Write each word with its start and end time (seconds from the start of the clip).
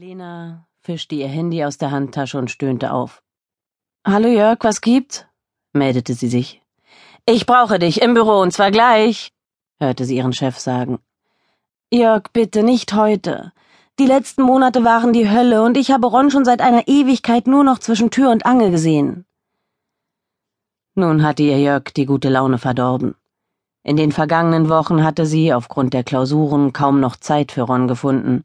Lena 0.00 0.66
fischte 0.80 1.14
ihr 1.14 1.28
Handy 1.28 1.62
aus 1.62 1.76
der 1.76 1.90
Handtasche 1.90 2.38
und 2.38 2.50
stöhnte 2.50 2.90
auf. 2.90 3.22
Hallo 4.02 4.28
Jörg, 4.28 4.56
was 4.62 4.80
gibt's? 4.80 5.26
meldete 5.74 6.14
sie 6.14 6.28
sich. 6.28 6.62
Ich 7.26 7.44
brauche 7.44 7.78
dich 7.78 8.00
im 8.00 8.14
Büro 8.14 8.40
und 8.40 8.50
zwar 8.50 8.70
gleich, 8.70 9.34
hörte 9.78 10.06
sie 10.06 10.16
ihren 10.16 10.32
Chef 10.32 10.58
sagen. 10.58 11.00
Jörg, 11.92 12.22
bitte 12.32 12.62
nicht 12.62 12.94
heute. 12.94 13.52
Die 13.98 14.06
letzten 14.06 14.40
Monate 14.40 14.84
waren 14.84 15.12
die 15.12 15.28
Hölle 15.28 15.62
und 15.62 15.76
ich 15.76 15.90
habe 15.90 16.06
Ron 16.06 16.30
schon 16.30 16.46
seit 16.46 16.62
einer 16.62 16.88
Ewigkeit 16.88 17.46
nur 17.46 17.62
noch 17.62 17.78
zwischen 17.78 18.10
Tür 18.10 18.30
und 18.30 18.46
Angel 18.46 18.70
gesehen. 18.70 19.26
Nun 20.94 21.22
hatte 21.22 21.42
ihr 21.42 21.60
Jörg 21.60 21.92
die 21.94 22.06
gute 22.06 22.30
Laune 22.30 22.56
verdorben. 22.56 23.16
In 23.82 23.98
den 23.98 24.12
vergangenen 24.12 24.70
Wochen 24.70 25.04
hatte 25.04 25.26
sie 25.26 25.52
aufgrund 25.52 25.92
der 25.92 26.04
Klausuren 26.04 26.72
kaum 26.72 27.00
noch 27.00 27.16
Zeit 27.16 27.52
für 27.52 27.62
Ron 27.64 27.86
gefunden. 27.86 28.44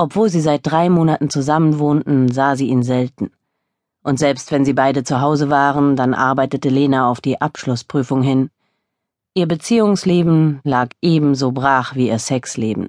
Obwohl 0.00 0.30
sie 0.30 0.40
seit 0.40 0.66
drei 0.66 0.88
Monaten 0.88 1.28
zusammenwohnten, 1.28 2.32
sah 2.32 2.56
sie 2.56 2.68
ihn 2.68 2.82
selten. 2.82 3.32
Und 4.02 4.18
selbst 4.18 4.50
wenn 4.50 4.64
sie 4.64 4.72
beide 4.72 5.04
zu 5.04 5.20
Hause 5.20 5.50
waren, 5.50 5.94
dann 5.94 6.14
arbeitete 6.14 6.70
Lena 6.70 7.10
auf 7.10 7.20
die 7.20 7.38
Abschlussprüfung 7.38 8.22
hin. 8.22 8.48
Ihr 9.34 9.46
Beziehungsleben 9.46 10.60
lag 10.64 10.88
ebenso 11.02 11.52
brach 11.52 11.96
wie 11.96 12.08
ihr 12.08 12.18
Sexleben. 12.18 12.88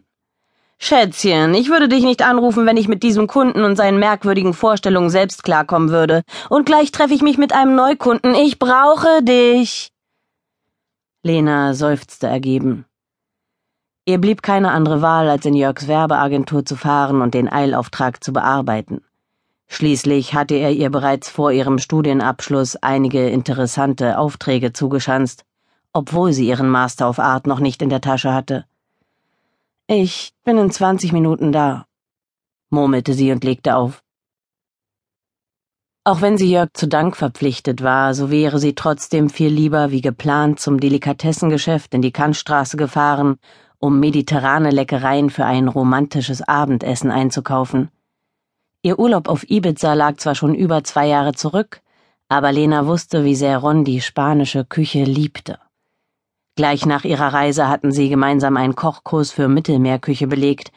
Schätzchen, 0.79 1.53
ich 1.53 1.69
würde 1.69 1.89
dich 1.89 2.05
nicht 2.05 2.21
anrufen, 2.21 2.65
wenn 2.65 2.77
ich 2.77 2.87
mit 2.87 3.03
diesem 3.03 3.27
Kunden 3.27 3.65
und 3.65 3.75
seinen 3.75 3.99
merkwürdigen 3.99 4.53
Vorstellungen 4.53 5.09
selbst 5.09 5.43
klarkommen 5.43 5.89
würde. 5.89 6.23
Und 6.49 6.65
gleich 6.65 6.93
treffe 6.93 7.13
ich 7.13 7.21
mich 7.21 7.37
mit 7.37 7.51
einem 7.51 7.75
Neukunden. 7.75 8.35
Ich 8.35 8.57
brauche 8.57 9.21
dich. 9.21 9.89
Lena 11.23 11.73
seufzte 11.73 12.27
ergeben. 12.27 12.85
Ihr 14.11 14.19
blieb 14.19 14.43
keine 14.43 14.71
andere 14.71 15.01
Wahl, 15.01 15.29
als 15.29 15.45
in 15.45 15.53
Jörgs 15.53 15.87
Werbeagentur 15.87 16.65
zu 16.65 16.75
fahren 16.75 17.21
und 17.21 17.33
den 17.33 17.49
Eilauftrag 17.49 18.21
zu 18.21 18.33
bearbeiten. 18.33 18.99
Schließlich 19.69 20.33
hatte 20.33 20.55
er 20.55 20.71
ihr 20.71 20.89
bereits 20.89 21.29
vor 21.29 21.53
ihrem 21.53 21.79
Studienabschluss 21.79 22.75
einige 22.75 23.29
interessante 23.29 24.17
Aufträge 24.17 24.73
zugeschanzt, 24.73 25.45
obwohl 25.93 26.33
sie 26.33 26.45
ihren 26.45 26.67
Master 26.67 27.07
of 27.07 27.19
Art 27.19 27.47
noch 27.47 27.61
nicht 27.61 27.81
in 27.81 27.87
der 27.87 28.01
Tasche 28.01 28.33
hatte. 28.33 28.65
Ich 29.87 30.33
bin 30.43 30.57
in 30.57 30.71
zwanzig 30.71 31.13
Minuten 31.13 31.53
da, 31.53 31.85
murmelte 32.69 33.13
sie 33.13 33.31
und 33.31 33.45
legte 33.45 33.77
auf. 33.77 34.03
Auch 36.03 36.19
wenn 36.19 36.37
sie 36.37 36.51
Jörg 36.51 36.71
zu 36.73 36.89
Dank 36.89 37.15
verpflichtet 37.15 37.81
war, 37.81 38.13
so 38.13 38.29
wäre 38.29 38.59
sie 38.59 38.75
trotzdem 38.75 39.29
viel 39.29 39.53
lieber 39.53 39.91
wie 39.91 40.01
geplant 40.01 40.59
zum 40.59 40.81
Delikatessengeschäft 40.81 41.93
in 41.93 42.01
die 42.01 42.11
Kantstraße 42.11 42.75
gefahren 42.75 43.37
um 43.81 43.99
mediterrane 43.99 44.69
Leckereien 44.69 45.31
für 45.31 45.43
ein 45.43 45.67
romantisches 45.67 46.41
Abendessen 46.47 47.09
einzukaufen. 47.09 47.89
Ihr 48.83 48.99
Urlaub 48.99 49.27
auf 49.27 49.49
Ibiza 49.49 49.95
lag 49.95 50.17
zwar 50.17 50.35
schon 50.35 50.53
über 50.53 50.83
zwei 50.83 51.07
Jahre 51.07 51.33
zurück, 51.33 51.81
aber 52.29 52.51
Lena 52.51 52.85
wusste, 52.85 53.25
wie 53.25 53.35
sehr 53.35 53.57
Ron 53.57 53.83
die 53.83 53.99
spanische 53.99 54.65
Küche 54.65 55.03
liebte. 55.03 55.57
Gleich 56.55 56.85
nach 56.85 57.05
ihrer 57.05 57.33
Reise 57.33 57.69
hatten 57.69 57.91
sie 57.91 58.07
gemeinsam 58.09 58.55
einen 58.55 58.75
Kochkurs 58.75 59.31
für 59.31 59.47
Mittelmeerküche 59.47 60.27
belegt, 60.27 60.71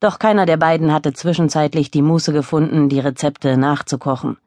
doch 0.00 0.18
keiner 0.18 0.46
der 0.46 0.56
beiden 0.56 0.92
hatte 0.92 1.12
zwischenzeitlich 1.12 1.90
die 1.90 2.02
Muße 2.02 2.32
gefunden, 2.32 2.88
die 2.88 3.00
Rezepte 3.00 3.58
nachzukochen. 3.58 4.38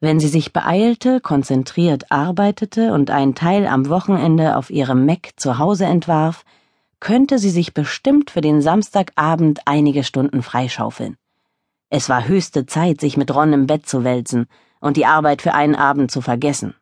Wenn 0.00 0.20
sie 0.20 0.28
sich 0.28 0.52
beeilte, 0.52 1.20
konzentriert 1.22 2.12
arbeitete 2.12 2.92
und 2.92 3.10
einen 3.10 3.34
Teil 3.34 3.66
am 3.66 3.88
Wochenende 3.88 4.56
auf 4.56 4.68
ihrem 4.68 5.06
Mac 5.06 5.30
zu 5.36 5.58
Hause 5.58 5.86
entwarf, 5.86 6.44
könnte 7.06 7.38
sie 7.38 7.50
sich 7.50 7.72
bestimmt 7.72 8.32
für 8.32 8.40
den 8.40 8.60
Samstagabend 8.60 9.60
einige 9.64 10.02
Stunden 10.02 10.42
freischaufeln. 10.42 11.16
Es 11.88 12.08
war 12.08 12.26
höchste 12.26 12.66
Zeit, 12.66 13.00
sich 13.00 13.16
mit 13.16 13.32
Ron 13.32 13.52
im 13.52 13.68
Bett 13.68 13.86
zu 13.86 14.02
wälzen 14.02 14.46
und 14.80 14.96
die 14.96 15.06
Arbeit 15.06 15.40
für 15.40 15.54
einen 15.54 15.76
Abend 15.76 16.10
zu 16.10 16.20
vergessen. 16.20 16.74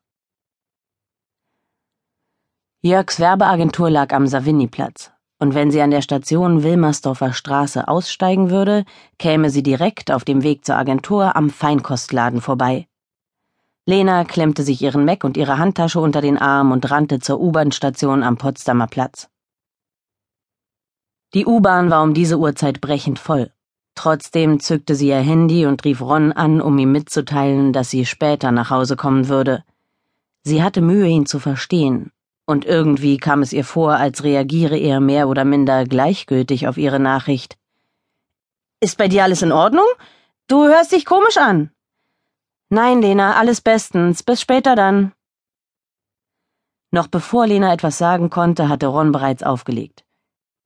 Jörgs 2.80 3.20
Werbeagentur 3.20 3.90
lag 3.90 4.14
am 4.14 4.26
Savigny-Platz, 4.26 5.12
und 5.40 5.54
wenn 5.54 5.70
sie 5.70 5.82
an 5.82 5.90
der 5.90 6.00
Station 6.00 6.62
Wilmersdorfer 6.62 7.34
Straße 7.34 7.86
aussteigen 7.86 8.48
würde, 8.48 8.86
käme 9.18 9.50
sie 9.50 9.62
direkt 9.62 10.10
auf 10.10 10.24
dem 10.24 10.42
Weg 10.42 10.64
zur 10.64 10.76
Agentur 10.76 11.36
am 11.36 11.50
Feinkostladen 11.50 12.40
vorbei. 12.40 12.86
Lena 13.84 14.24
klemmte 14.24 14.62
sich 14.62 14.80
ihren 14.80 15.04
Mac 15.04 15.22
und 15.22 15.36
ihre 15.36 15.58
Handtasche 15.58 16.00
unter 16.00 16.22
den 16.22 16.38
Arm 16.38 16.72
und 16.72 16.90
rannte 16.90 17.18
zur 17.18 17.42
U-Bahn-Station 17.42 18.22
am 18.22 18.38
Potsdamer 18.38 18.86
Platz. 18.86 19.28
Die 21.34 21.46
U-Bahn 21.46 21.90
war 21.90 22.04
um 22.04 22.14
diese 22.14 22.38
Uhrzeit 22.38 22.80
brechend 22.80 23.18
voll. 23.18 23.50
Trotzdem 23.96 24.60
zückte 24.60 24.94
sie 24.94 25.08
ihr 25.08 25.18
Handy 25.18 25.66
und 25.66 25.84
rief 25.84 26.00
Ron 26.00 26.32
an, 26.32 26.60
um 26.60 26.78
ihm 26.78 26.92
mitzuteilen, 26.92 27.72
dass 27.72 27.90
sie 27.90 28.06
später 28.06 28.52
nach 28.52 28.70
Hause 28.70 28.94
kommen 28.94 29.28
würde. 29.28 29.64
Sie 30.42 30.62
hatte 30.62 30.80
Mühe, 30.80 31.08
ihn 31.08 31.26
zu 31.26 31.40
verstehen, 31.40 32.12
und 32.46 32.64
irgendwie 32.64 33.16
kam 33.16 33.42
es 33.42 33.52
ihr 33.52 33.64
vor, 33.64 33.94
als 33.94 34.22
reagiere 34.22 34.76
er 34.76 35.00
mehr 35.00 35.28
oder 35.28 35.44
minder 35.44 35.84
gleichgültig 35.84 36.68
auf 36.68 36.76
ihre 36.76 37.00
Nachricht. 37.00 37.56
Ist 38.80 38.98
bei 38.98 39.08
dir 39.08 39.24
alles 39.24 39.42
in 39.42 39.52
Ordnung? 39.52 39.86
Du 40.46 40.66
hörst 40.66 40.92
dich 40.92 41.04
komisch 41.04 41.38
an. 41.38 41.70
Nein, 42.68 43.00
Lena, 43.00 43.36
alles 43.36 43.60
bestens. 43.60 44.22
Bis 44.22 44.40
später 44.40 44.76
dann. 44.76 45.12
Noch 46.90 47.08
bevor 47.08 47.46
Lena 47.46 47.72
etwas 47.72 47.98
sagen 47.98 48.30
konnte, 48.30 48.68
hatte 48.68 48.86
Ron 48.86 49.10
bereits 49.10 49.42
aufgelegt. 49.42 50.03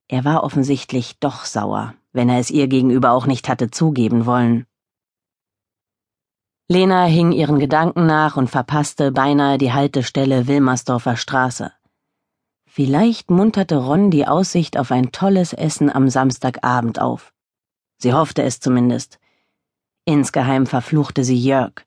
Er 0.09 0.25
war 0.25 0.43
offensichtlich 0.43 1.19
doch 1.21 1.45
sauer, 1.45 1.95
wenn 2.13 2.31
er 2.31 2.39
es 2.39 2.51
ihr 2.51 2.67
gegenüber 2.67 3.13
auch 3.13 3.27
nicht 3.27 3.49
hatte 3.49 3.71
zugeben 3.71 4.25
wollen. 4.25 4.67
Lena 6.67 7.05
hing 7.05 7.33
ihren 7.33 7.59
Gedanken 7.59 8.07
nach 8.07 8.37
und 8.37 8.49
verpasste 8.49 9.13
beinahe 9.13 9.59
die 9.59 9.73
Haltestelle 9.73 10.47
Wilmersdorfer 10.47 11.17
Straße. 11.17 11.73
Vielleicht 12.67 13.31
munterte 13.31 13.77
Ron 13.77 14.11
die 14.11 14.27
Aussicht 14.27 14.79
auf 14.79 14.93
ein 14.93 15.13
tolles 15.13 15.53
Essen 15.53 15.91
am 15.91 16.09
Samstagabend 16.09 17.01
auf. 17.01 17.33
Sie 17.99 18.13
hoffte 18.13 18.43
es 18.43 18.61
zumindest. 18.61 19.19
Insgeheim 20.05 20.67
verfluchte 20.67 21.25
sie 21.25 21.39
Jörg. 21.39 21.85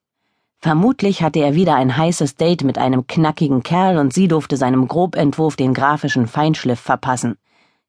Vermutlich 0.58 1.24
hatte 1.24 1.40
er 1.40 1.56
wieder 1.56 1.76
ein 1.76 1.96
heißes 1.98 2.36
Date 2.36 2.64
mit 2.64 2.78
einem 2.78 3.08
knackigen 3.08 3.64
Kerl 3.64 3.98
und 3.98 4.14
sie 4.14 4.28
durfte 4.28 4.58
seinem 4.58 4.88
Grobentwurf 4.88 5.56
den 5.56 5.74
grafischen 5.74 6.28
Feinschliff 6.28 6.80
verpassen. 6.80 7.38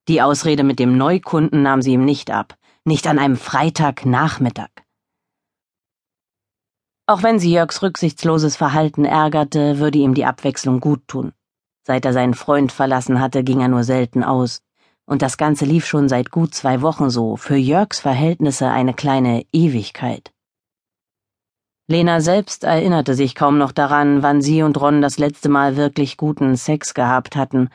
Die 0.08 0.20
Ausrede 0.20 0.64
mit 0.64 0.80
dem 0.80 0.96
Neukunden 0.96 1.62
nahm 1.62 1.80
sie 1.80 1.92
ihm 1.92 2.04
nicht 2.04 2.30
ab, 2.30 2.56
nicht 2.84 3.06
an 3.06 3.20
einem 3.20 3.36
Freitagnachmittag. 3.36 4.70
Auch 7.06 7.22
wenn 7.22 7.38
sie 7.38 7.52
Jörgs 7.52 7.82
rücksichtsloses 7.82 8.56
Verhalten 8.56 9.04
ärgerte, 9.04 9.78
würde 9.78 9.98
ihm 9.98 10.14
die 10.14 10.24
Abwechslung 10.24 10.80
gut 10.80 11.06
tun. 11.06 11.32
Seit 11.86 12.04
er 12.04 12.12
seinen 12.12 12.34
Freund 12.34 12.72
verlassen 12.72 13.20
hatte, 13.20 13.44
ging 13.44 13.60
er 13.60 13.68
nur 13.68 13.84
selten 13.84 14.24
aus, 14.24 14.62
und 15.04 15.22
das 15.22 15.36
Ganze 15.36 15.66
lief 15.66 15.86
schon 15.86 16.08
seit 16.08 16.30
gut 16.30 16.54
zwei 16.54 16.80
Wochen 16.80 17.10
so, 17.10 17.36
für 17.36 17.56
Jörgs 17.56 18.00
Verhältnisse 18.00 18.68
eine 18.68 18.94
kleine 18.94 19.44
Ewigkeit. 19.52 20.32
Lena 21.88 22.20
selbst 22.20 22.64
erinnerte 22.64 23.14
sich 23.14 23.34
kaum 23.34 23.58
noch 23.58 23.72
daran, 23.72 24.22
wann 24.22 24.40
sie 24.40 24.62
und 24.62 24.80
Ron 24.80 25.02
das 25.02 25.18
letzte 25.18 25.48
Mal 25.48 25.76
wirklich 25.76 26.16
guten 26.16 26.56
Sex 26.56 26.94
gehabt 26.94 27.36
hatten, 27.36 27.68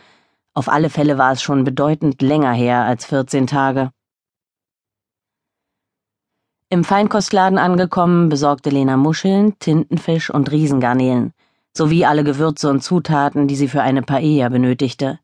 auf 0.58 0.70
alle 0.70 0.90
Fälle 0.90 1.20
war 1.20 1.34
es 1.34 1.44
schon 1.44 1.64
bedeutend 1.64 2.20
länger 2.24 2.52
her 2.52 2.84
als 2.84 3.06
14 3.06 3.46
Tage. 3.46 3.92
Im 6.70 6.84
Feinkostladen 6.84 7.60
angekommen, 7.60 8.30
besorgte 8.30 8.72
Lena 8.72 8.98
Muscheln, 8.98 9.60
Tintenfisch 9.60 10.32
und 10.32 10.52
Riesengarnelen, 10.52 11.34
sowie 11.78 12.06
alle 12.06 12.24
Gewürze 12.24 12.72
und 12.72 12.82
Zutaten, 12.82 13.48
die 13.48 13.56
sie 13.56 13.68
für 13.68 13.84
eine 13.84 14.02
Paella 14.02 14.50
benötigte. 14.50 15.20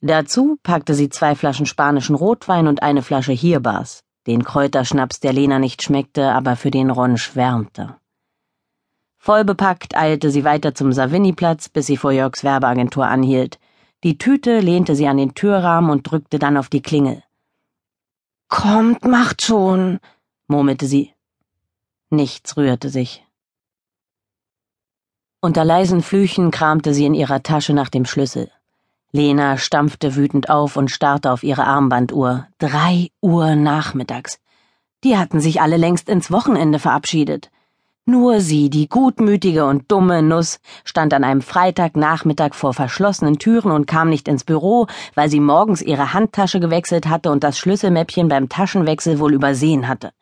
Dazu 0.00 0.56
packte 0.62 0.94
sie 0.94 1.08
zwei 1.08 1.34
Flaschen 1.34 1.66
spanischen 1.66 2.14
Rotwein 2.14 2.68
und 2.68 2.80
eine 2.80 3.02
Flasche 3.02 3.32
Hierbars, 3.32 4.04
den 4.28 4.44
Kräuterschnaps, 4.44 5.18
der 5.18 5.32
Lena 5.32 5.58
nicht 5.58 5.82
schmeckte, 5.82 6.30
aber 6.30 6.54
für 6.54 6.70
den 6.70 6.90
Ron 6.90 7.18
schwärmte. 7.18 7.96
Vollbepackt 9.18 9.96
eilte 9.96 10.30
sie 10.30 10.44
weiter 10.44 10.76
zum 10.76 10.92
Savigny-Platz, 10.92 11.70
bis 11.70 11.86
sie 11.86 11.96
vor 11.96 12.12
Jörgs 12.12 12.44
Werbeagentur 12.44 13.06
anhielt, 13.06 13.58
die 14.04 14.18
Tüte 14.18 14.60
lehnte 14.60 14.94
sie 14.94 15.08
an 15.08 15.16
den 15.16 15.34
Türrahmen 15.34 15.90
und 15.90 16.08
drückte 16.08 16.38
dann 16.38 16.56
auf 16.56 16.68
die 16.68 16.82
Klingel. 16.82 17.22
Kommt, 18.48 19.04
macht 19.04 19.42
schon, 19.42 19.98
murmelte 20.46 20.86
sie. 20.86 21.12
Nichts 22.10 22.56
rührte 22.56 22.90
sich. 22.90 23.24
Unter 25.40 25.64
leisen 25.64 26.02
Flüchen 26.02 26.50
kramte 26.50 26.94
sie 26.94 27.06
in 27.06 27.14
ihrer 27.14 27.42
Tasche 27.42 27.72
nach 27.72 27.88
dem 27.88 28.04
Schlüssel. 28.04 28.50
Lena 29.10 29.56
stampfte 29.56 30.16
wütend 30.16 30.50
auf 30.50 30.76
und 30.76 30.90
starrte 30.90 31.30
auf 31.30 31.42
ihre 31.42 31.64
Armbanduhr. 31.64 32.46
Drei 32.58 33.10
Uhr 33.20 33.54
nachmittags. 33.54 34.38
Die 35.02 35.16
hatten 35.16 35.40
sich 35.40 35.60
alle 35.60 35.76
längst 35.76 36.08
ins 36.08 36.30
Wochenende 36.30 36.78
verabschiedet. 36.78 37.50
Nur 38.06 38.40
sie, 38.40 38.68
die 38.68 38.86
gutmütige 38.86 39.64
und 39.64 39.90
dumme 39.90 40.22
Nuss, 40.22 40.60
stand 40.84 41.14
an 41.14 41.24
einem 41.24 41.40
Freitagnachmittag 41.40 42.54
vor 42.54 42.74
verschlossenen 42.74 43.38
Türen 43.38 43.70
und 43.70 43.86
kam 43.86 44.10
nicht 44.10 44.28
ins 44.28 44.44
Büro, 44.44 44.86
weil 45.14 45.30
sie 45.30 45.40
morgens 45.40 45.80
ihre 45.80 46.12
Handtasche 46.12 46.60
gewechselt 46.60 47.06
hatte 47.06 47.30
und 47.30 47.42
das 47.42 47.58
Schlüsselmäppchen 47.58 48.28
beim 48.28 48.50
Taschenwechsel 48.50 49.18
wohl 49.18 49.32
übersehen 49.32 49.88
hatte. 49.88 50.12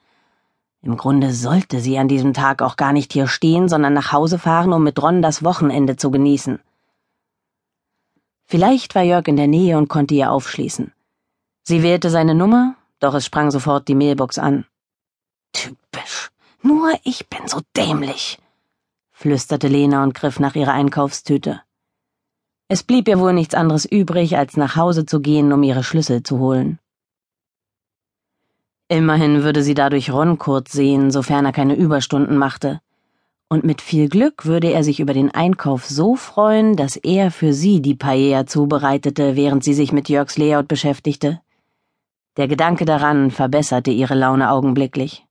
Im 0.83 0.97
Grunde 0.97 1.33
sollte 1.33 1.81
sie 1.81 1.99
an 1.99 2.09
diesem 2.09 2.35
Tag 2.35 2.63
auch 2.63 2.77
gar 2.77 2.93
nicht 2.93 3.13
hier 3.13 3.27
stehen, 3.27 3.69
sondern 3.69 3.95
nach 3.95 4.13
Hause 4.13 4.39
fahren, 4.39 4.73
um 4.73 4.85
mit 4.85 5.01
Ron 5.03 5.23
das 5.23 5.43
Wochenende 5.43 5.97
zu 5.97 6.11
genießen. 6.11 6.61
Vielleicht 8.45 8.95
war 8.95 9.03
Jörg 9.03 9.27
in 9.29 9.37
der 9.37 9.47
Nähe 9.47 9.79
und 9.79 9.89
konnte 9.89 10.15
ihr 10.15 10.31
aufschließen. 10.31 10.93
Sie 11.63 11.83
wählte 11.83 12.11
seine 12.11 12.35
Nummer, 12.35 12.75
doch 12.99 13.15
es 13.15 13.25
sprang 13.25 13.51
sofort 13.51 13.87
die 13.87 13.95
Mailbox 13.95 14.39
an. 14.39 14.67
Typisch. 15.53 16.32
Nur 16.63 16.93
ich 17.03 17.29
bin 17.29 17.49
so 17.49 17.61
dämlich, 17.77 18.39
flüsterte 19.11 19.67
Lena 19.67 20.05
und 20.05 20.15
griff 20.15 20.39
nach 20.39 20.55
ihrer 20.55 20.73
Einkaufstüte. 20.73 21.61
Es 22.69 22.85
blieb 22.85 23.09
ihr 23.09 23.19
wohl 23.19 23.33
nichts 23.33 23.55
anderes 23.55 23.85
übrig, 23.85 24.39
als 24.39 24.57
nach 24.57 24.77
Hause 24.77 25.05
zu 25.05 25.21
gehen, 25.21 25.53
um 25.53 25.63
ihre 25.63 25.83
Schlüssel 25.83 26.23
zu 26.23 26.39
holen. 26.39 26.79
Immerhin 28.89 29.43
würde 29.43 29.63
sie 29.63 29.75
dadurch 29.75 30.13
Ron 30.13 30.39
kurz 30.39 30.73
sehen, 30.73 31.11
sofern 31.11 31.45
er 31.47 31.53
keine 31.53 31.75
Überstunden 31.75 32.37
machte. 32.37 32.81
Und 33.49 33.65
mit 33.65 33.81
viel 33.83 34.09
Glück 34.09 34.47
würde 34.47 34.73
er 34.73 34.85
sich 34.85 35.01
über 35.01 35.15
den 35.15 35.35
Einkauf 35.35 35.85
so 35.85 36.15
freuen, 36.15 36.77
dass 36.77 36.97
er 36.97 37.31
für 37.31 37.53
sie 37.53 37.83
die 37.83 37.95
Paella 37.95 38.47
zubereitete, 38.47 39.35
während 39.35 39.65
sie 39.65 39.75
sich 39.75 39.93
mit 39.93 40.09
Jörgs 40.09 40.39
Layout 40.39 40.69
beschäftigte. 40.69 41.41
Der 42.37 42.49
Gedanke 42.49 42.85
daran 42.85 43.31
verbesserte 43.31 43.91
ihre 43.91 44.15
Laune 44.15 44.51
augenblicklich. 44.51 45.27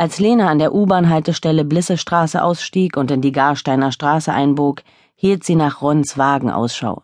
Als 0.00 0.20
Lena 0.20 0.48
an 0.48 0.60
der 0.60 0.76
U-Bahn-Haltestelle 0.76 1.64
Blissestraße 1.64 2.40
ausstieg 2.40 2.96
und 2.96 3.10
in 3.10 3.20
die 3.20 3.32
Garsteiner 3.32 3.90
Straße 3.90 4.32
einbog, 4.32 4.82
hielt 5.16 5.42
sie 5.42 5.56
nach 5.56 5.82
Rons 5.82 6.16
Wagen 6.16 6.52
Ausschau. 6.52 7.02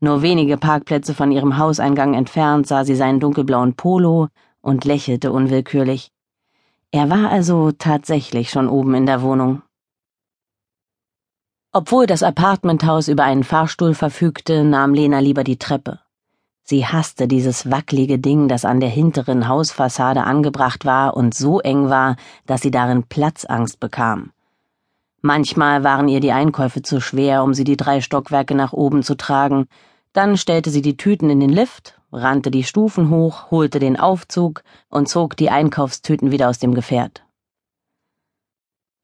Nur 0.00 0.20
wenige 0.20 0.58
Parkplätze 0.58 1.14
von 1.14 1.32
ihrem 1.32 1.56
Hauseingang 1.56 2.12
entfernt 2.12 2.66
sah 2.66 2.84
sie 2.84 2.96
seinen 2.96 3.18
dunkelblauen 3.18 3.72
Polo 3.76 4.28
und 4.60 4.84
lächelte 4.84 5.32
unwillkürlich. 5.32 6.12
Er 6.90 7.08
war 7.08 7.30
also 7.30 7.72
tatsächlich 7.72 8.50
schon 8.50 8.68
oben 8.68 8.94
in 8.94 9.06
der 9.06 9.22
Wohnung. 9.22 9.62
Obwohl 11.72 12.04
das 12.06 12.22
Apartmenthaus 12.22 13.08
über 13.08 13.24
einen 13.24 13.42
Fahrstuhl 13.42 13.94
verfügte, 13.94 14.64
nahm 14.64 14.92
Lena 14.92 15.20
lieber 15.20 15.44
die 15.44 15.58
Treppe. 15.58 16.00
Sie 16.70 16.84
hasste 16.84 17.28
dieses 17.28 17.70
wackelige 17.70 18.18
Ding, 18.18 18.46
das 18.46 18.66
an 18.66 18.78
der 18.78 18.90
hinteren 18.90 19.48
Hausfassade 19.48 20.24
angebracht 20.24 20.84
war 20.84 21.16
und 21.16 21.32
so 21.32 21.60
eng 21.60 21.88
war, 21.88 22.16
dass 22.44 22.60
sie 22.60 22.70
darin 22.70 23.04
Platzangst 23.04 23.80
bekam. 23.80 24.32
Manchmal 25.22 25.82
waren 25.82 26.08
ihr 26.08 26.20
die 26.20 26.32
Einkäufe 26.32 26.82
zu 26.82 27.00
schwer, 27.00 27.42
um 27.42 27.54
sie 27.54 27.64
die 27.64 27.78
drei 27.78 28.02
Stockwerke 28.02 28.54
nach 28.54 28.74
oben 28.74 29.02
zu 29.02 29.16
tragen, 29.16 29.66
dann 30.12 30.36
stellte 30.36 30.68
sie 30.68 30.82
die 30.82 30.98
Tüten 30.98 31.30
in 31.30 31.40
den 31.40 31.48
Lift, 31.48 31.98
rannte 32.12 32.50
die 32.50 32.64
Stufen 32.64 33.08
hoch, 33.08 33.50
holte 33.50 33.78
den 33.78 33.98
Aufzug 33.98 34.62
und 34.90 35.08
zog 35.08 35.38
die 35.38 35.48
Einkaufstüten 35.48 36.32
wieder 36.32 36.50
aus 36.50 36.58
dem 36.58 36.74
Gefährt. 36.74 37.22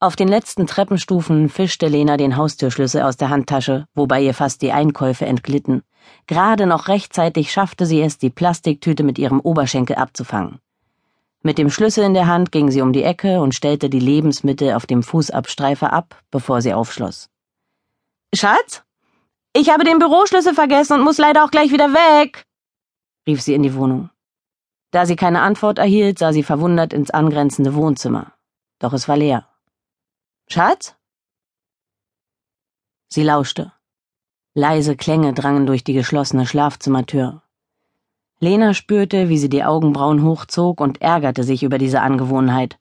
Auf 0.05 0.17
den 0.17 0.29
letzten 0.29 0.67
Treppenstufen 0.67 1.49
fischte 1.49 1.87
Lena 1.89 2.19
den 2.19 2.37
Haustürschlüssel 2.37 3.01
aus 3.01 3.17
der 3.17 3.31
Handtasche, 3.31 3.87
wobei 3.95 4.21
ihr 4.21 4.35
fast 4.35 4.61
die 4.61 4.71
Einkäufe 4.71 5.25
entglitten. 5.25 5.83
Gerade 6.27 6.67
noch 6.67 6.89
rechtzeitig 6.89 7.51
schaffte 7.51 7.87
sie 7.87 8.03
es, 8.03 8.19
die 8.19 8.29
Plastiktüte 8.29 9.03
mit 9.03 9.19
ihrem 9.19 9.41
Oberschenkel 9.41 9.97
abzufangen. 9.97 10.59
Mit 11.41 11.57
dem 11.57 11.71
Schlüssel 11.71 12.05
in 12.05 12.13
der 12.13 12.27
Hand 12.27 12.53
ging 12.53 12.71
sie 12.71 12.83
um 12.83 12.93
die 12.93 13.03
Ecke 13.03 13.41
und 13.41 13.55
stellte 13.55 13.89
die 13.89 13.99
Lebensmittel 13.99 14.75
auf 14.75 14.85
dem 14.85 15.03
Fußabstreifer 15.03 15.91
ab, 15.91 16.21
bevor 16.31 16.61
sie 16.61 16.75
aufschloss. 16.75 17.31
Schatz? 18.35 18.83
Ich 19.55 19.71
habe 19.71 19.85
den 19.85 20.01
Büroschlüssel 20.01 20.53
vergessen 20.53 20.99
und 20.99 21.05
muss 21.05 21.17
leider 21.17 21.47
auch 21.47 21.51
gleich 21.51 21.73
wieder 21.73 21.95
weg, 21.95 22.45
rief 23.27 23.41
sie 23.41 23.55
in 23.55 23.63
die 23.63 23.75
Wohnung. 23.75 24.11
Da 24.91 25.07
sie 25.07 25.17
keine 25.17 25.41
Antwort 25.41 25.79
erhielt, 25.79 26.19
sah 26.19 26.35
sie 26.35 26.43
verwundert 26.43 26.93
ins 26.93 27.11
angrenzende 27.11 27.75
Wohnzimmer. 27.75 28.35
Doch 28.81 28.93
es 28.93 29.09
war 29.09 29.17
leer. 29.17 29.49
Schatz? 30.47 30.95
Sie 33.09 33.23
lauschte. 33.23 33.73
Leise 34.55 34.95
Klänge 34.95 35.33
drangen 35.33 35.67
durch 35.67 35.85
die 35.85 35.95
geschlossene 35.95 36.47
Schlafzimmertür. 36.47 37.43
Lena 38.41 38.75
spürte, 38.75 39.29
wie 39.29 39.39
sie 39.39 39.49
die 39.49 39.65
Augenbrauen 39.65 40.23
hochzog 40.23 40.81
und 40.81 41.01
ärgerte 41.01 41.45
sich 41.45 41.63
über 41.63 41.79
diese 41.79 42.03
Angewohnheit. 42.03 42.79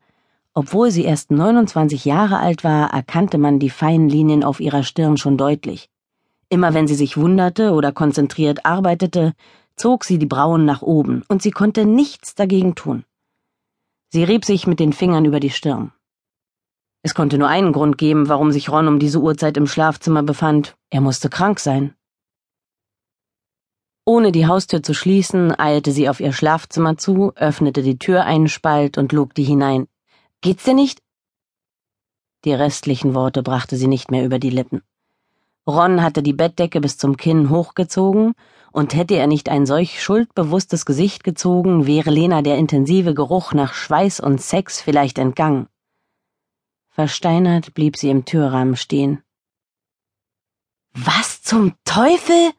Obwohl 0.53 0.91
sie 0.91 1.03
erst 1.03 1.31
29 1.31 2.05
Jahre 2.05 2.37
alt 2.39 2.63
war, 2.63 2.93
erkannte 2.93 3.37
man 3.37 3.59
die 3.59 3.69
feinen 3.69 4.09
Linien 4.09 4.43
auf 4.43 4.59
ihrer 4.59 4.83
Stirn 4.83 5.17
schon 5.17 5.37
deutlich. 5.37 5.89
Immer 6.49 6.73
wenn 6.75 6.87
sie 6.87 6.95
sich 6.95 7.17
wunderte 7.17 7.71
oder 7.71 7.91
konzentriert 7.91 8.65
arbeitete, 8.65 9.33
zog 9.75 10.03
sie 10.03 10.19
die 10.19 10.27
Brauen 10.27 10.65
nach 10.65 10.81
oben, 10.81 11.23
und 11.27 11.41
sie 11.41 11.51
konnte 11.51 11.85
nichts 11.85 12.35
dagegen 12.35 12.75
tun. 12.75 13.05
Sie 14.09 14.23
rieb 14.23 14.45
sich 14.45 14.67
mit 14.67 14.79
den 14.79 14.93
Fingern 14.93 15.25
über 15.25 15.39
die 15.39 15.49
Stirn. 15.49 15.91
Es 17.03 17.13
konnte 17.13 17.37
nur 17.37 17.49
einen 17.49 17.73
Grund 17.73 17.97
geben, 17.97 18.29
warum 18.29 18.51
sich 18.53 18.69
Ron 18.69 18.87
um 18.87 18.97
diese 18.97 19.19
Uhrzeit 19.19 19.57
im 19.57 19.67
Schlafzimmer 19.67 20.23
befand. 20.23 20.75
Er 20.89 21.01
musste 21.01 21.29
krank 21.29 21.59
sein. 21.59 21.93
Ohne 24.05 24.31
die 24.31 24.47
Haustür 24.47 24.81
zu 24.81 24.93
schließen, 24.93 25.57
eilte 25.57 25.91
sie 25.91 26.09
auf 26.09 26.19
ihr 26.19 26.33
Schlafzimmer 26.33 26.97
zu, 26.97 27.33
öffnete 27.35 27.83
die 27.83 27.99
Tür 27.99 28.23
einen 28.23 28.47
Spalt 28.47 28.97
und 28.97 29.11
lugte 29.11 29.41
hinein. 29.41 29.87
Geht's 30.41 30.63
dir 30.63 30.73
nicht? 30.73 31.01
Die 32.45 32.53
restlichen 32.53 33.13
Worte 33.13 33.43
brachte 33.43 33.75
sie 33.75 33.87
nicht 33.87 34.09
mehr 34.09 34.25
über 34.25 34.39
die 34.39 34.49
Lippen. 34.49 34.81
Ron 35.67 36.01
hatte 36.01 36.23
die 36.23 36.33
Bettdecke 36.33 36.81
bis 36.81 36.97
zum 36.97 37.15
Kinn 37.15 37.49
hochgezogen, 37.49 38.33
und 38.73 38.95
hätte 38.95 39.15
er 39.15 39.27
nicht 39.27 39.49
ein 39.49 39.65
solch 39.65 40.01
schuldbewusstes 40.01 40.85
Gesicht 40.85 41.23
gezogen, 41.23 41.85
wäre 41.85 42.09
Lena 42.09 42.41
der 42.41 42.57
intensive 42.57 43.13
Geruch 43.13 43.53
nach 43.53 43.73
Schweiß 43.73 44.19
und 44.19 44.41
Sex 44.41 44.81
vielleicht 44.81 45.19
entgangen. 45.19 45.67
Versteinert 46.93 47.73
blieb 47.73 47.97
sie 47.97 48.11
im 48.11 48.23
Türrahmen 48.23 48.75
stehen. 48.75 49.23
Was 50.93 51.41
zum 51.41 51.73
Teufel? 51.85 52.51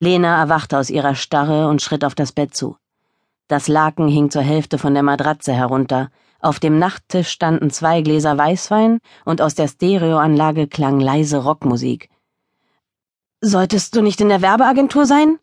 Lena 0.00 0.38
erwachte 0.38 0.76
aus 0.76 0.90
ihrer 0.90 1.14
Starre 1.14 1.68
und 1.68 1.80
schritt 1.80 2.04
auf 2.04 2.14
das 2.14 2.32
Bett 2.32 2.54
zu. 2.54 2.76
Das 3.48 3.68
Laken 3.68 4.06
hing 4.08 4.30
zur 4.30 4.42
Hälfte 4.42 4.76
von 4.76 4.92
der 4.92 5.02
Matratze 5.02 5.54
herunter, 5.54 6.10
auf 6.42 6.60
dem 6.60 6.78
Nachttisch 6.78 7.28
standen 7.28 7.70
zwei 7.70 8.02
Gläser 8.02 8.36
Weißwein 8.36 8.98
und 9.24 9.40
aus 9.40 9.54
der 9.54 9.68
Stereoanlage 9.68 10.66
klang 10.66 11.00
leise 11.00 11.38
Rockmusik. 11.38 12.10
Solltest 13.40 13.96
du 13.96 14.02
nicht 14.02 14.20
in 14.20 14.28
der 14.28 14.42
Werbeagentur 14.42 15.06
sein? 15.06 15.38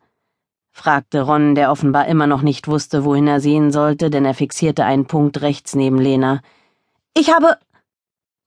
fragte 0.72 1.22
Ron, 1.22 1.56
der 1.56 1.72
offenbar 1.72 2.06
immer 2.08 2.28
noch 2.28 2.44
nicht 2.44 2.68
wusste, 2.68 3.04
wohin 3.04 3.28
er 3.28 3.40
sehen 3.40 3.72
sollte, 3.72 4.10
denn 4.10 4.26
er 4.26 4.36
fixierte 4.36 4.86
einen 4.86 5.08
Punkt 5.08 5.42
rechts 5.42 5.74
neben 5.74 5.98
Lena. 5.98 6.42
Ich 7.16 7.34
habe. 7.34 7.58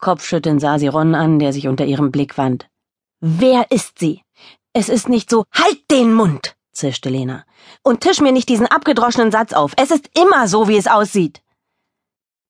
Kopfschüttelnd 0.02 0.60
sah 0.60 0.78
sie 0.78 0.88
Ron 0.88 1.14
an, 1.14 1.38
der 1.38 1.52
sich 1.54 1.68
unter 1.68 1.86
ihrem 1.86 2.10
Blick 2.10 2.36
wand. 2.36 2.68
Wer 3.20 3.70
ist 3.70 4.00
sie? 4.00 4.20
Es 4.74 4.88
ist 4.88 5.08
nicht 5.08 5.30
so. 5.30 5.44
Halt 5.52 5.90
den 5.90 6.12
Mund! 6.12 6.56
zischte 6.72 7.08
Lena. 7.08 7.44
Und 7.84 8.00
tisch 8.00 8.20
mir 8.20 8.32
nicht 8.32 8.48
diesen 8.48 8.66
abgedroschenen 8.66 9.30
Satz 9.30 9.52
auf. 9.52 9.72
Es 9.76 9.90
ist 9.90 10.10
immer 10.18 10.48
so, 10.48 10.68
wie 10.68 10.76
es 10.76 10.88
aussieht. 10.88 11.40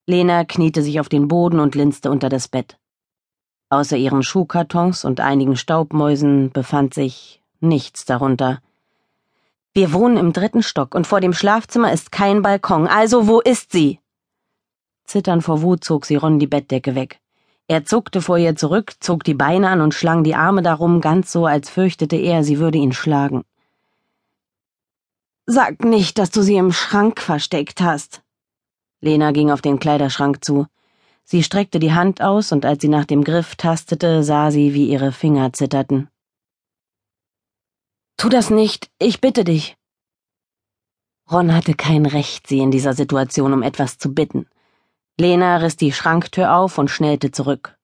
Lena 0.07 0.45
kniete 0.45 0.83
sich 0.83 0.99
auf 0.99 1.09
den 1.09 1.29
Boden 1.29 1.61
und 1.61 1.75
linste 1.75 2.11
unter 2.11 2.29
das 2.29 2.49
Bett. 2.49 2.79
Außer 3.69 3.97
ihren 3.97 4.23
Schuhkartons 4.23 5.05
und 5.05 5.21
einigen 5.21 5.57
Staubmäusen 5.57 6.51
befand 6.53 6.95
sich 6.95 7.43
nichts 7.61 8.05
darunter. 8.05 8.63
Wir 9.75 9.93
wohnen 9.93 10.17
im 10.17 10.33
dritten 10.33 10.63
Stock 10.63 10.95
und 10.95 11.07
vor 11.07 11.21
dem 11.21 11.33
Schlafzimmer 11.33 11.93
ist 11.93 12.13
kein 12.13 12.43
Balkon, 12.43 12.87
also 12.87 13.29
wo 13.29 13.41
ist 13.41 13.73
sie? 13.73 14.01
Zitternd 15.05 15.43
vor 15.43 15.63
Wut 15.63 15.85
zog 15.85 16.07
sie 16.07 16.17
Ron 16.17 16.39
die 16.39 16.47
Bettdecke 16.47 16.95
weg. 16.95 17.21
Er 17.69 17.85
zuckte 17.85 18.21
vor 18.21 18.39
ihr 18.39 18.57
zurück, 18.57 18.95
zog 19.01 19.25
die 19.25 19.35
Beine 19.35 19.69
an 19.69 19.81
und 19.81 19.95
schlang 19.95 20.25
die 20.25 20.35
Arme 20.35 20.63
darum, 20.63 21.01
ganz 21.01 21.33
so, 21.33 21.47
als 21.47 21.71
fürchtete 21.71 22.17
er, 22.17 22.45
sie 22.45 22.59
würde 22.59 22.79
ihn 22.79 22.93
schlagen. 22.93 23.45
Sag 25.47 25.85
nicht, 25.85 26.19
dass 26.19 26.31
du 26.31 26.43
sie 26.43 26.57
im 26.57 26.73
Schrank 26.73 27.21
versteckt 27.21 27.81
hast. 27.81 28.23
Lena 29.01 29.33
ging 29.33 29.51
auf 29.51 29.61
den 29.61 29.79
Kleiderschrank 29.79 30.45
zu. 30.45 30.67
Sie 31.25 31.43
streckte 31.43 31.79
die 31.79 31.93
Hand 31.93 32.21
aus, 32.21 32.53
und 32.53 32.65
als 32.65 32.83
sie 32.83 32.89
nach 32.89 33.05
dem 33.05 33.25
Griff 33.25 33.57
tastete, 33.57 34.23
sah 34.23 34.51
sie, 34.51 34.75
wie 34.75 34.89
ihre 34.89 35.13
Finger 35.13 35.53
zitterten. 35.53 36.09
Tu 38.17 38.29
das 38.29 38.51
nicht, 38.51 38.91
ich 38.99 39.21
bitte 39.21 39.45
dich. 39.45 39.77
Ron 41.31 41.55
hatte 41.55 41.75
kein 41.75 42.07
Recht, 42.07 42.47
sie 42.47 42.59
in 42.59 42.71
dieser 42.71 42.93
Situation 42.93 43.53
um 43.53 43.63
etwas 43.63 43.99
zu 43.99 44.13
bitten. 44.15 44.47
Lena 45.23 45.59
riss 45.59 45.77
die 45.77 45.93
Schranktür 45.93 46.53
auf 46.53 46.79
und 46.79 46.91
schnellte 46.91 47.31
zurück. 47.31 47.79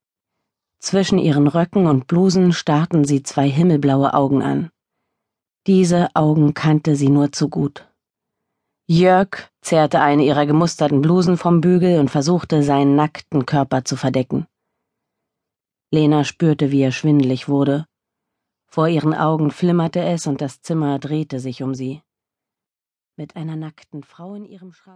Zwischen 0.80 1.20
ihren 1.20 1.46
Röcken 1.46 1.86
und 1.86 2.08
Blusen 2.08 2.52
starrten 2.52 3.04
sie 3.04 3.22
zwei 3.22 3.48
himmelblaue 3.48 4.12
Augen 4.12 4.42
an. 4.42 4.70
Diese 5.68 6.08
Augen 6.14 6.52
kannte 6.52 6.96
sie 6.96 7.10
nur 7.10 7.30
zu 7.30 7.48
gut. 7.48 7.88
Jörg 8.88 9.52
zerrte 9.60 10.00
eine 10.00 10.24
ihrer 10.24 10.46
gemusterten 10.46 11.00
Blusen 11.00 11.36
vom 11.36 11.60
Bügel 11.60 12.00
und 12.00 12.10
versuchte, 12.10 12.64
seinen 12.64 12.96
nackten 12.96 13.46
Körper 13.46 13.84
zu 13.84 13.94
verdecken. 13.94 14.48
Lena 15.92 16.24
spürte, 16.24 16.72
wie 16.72 16.80
er 16.80 16.90
schwindelig 16.90 17.48
wurde. 17.48 17.86
Vor 18.66 18.88
ihren 18.88 19.14
Augen 19.14 19.52
flimmerte 19.52 20.00
es 20.00 20.26
und 20.26 20.40
das 20.40 20.60
Zimmer 20.62 20.98
drehte 20.98 21.38
sich 21.38 21.62
um 21.62 21.72
sie. 21.72 22.02
Mit 23.14 23.36
einer 23.36 23.54
nackten 23.54 24.02
Frau 24.02 24.34
in 24.34 24.44
ihrem 24.44 24.72
Schrank 24.72 24.86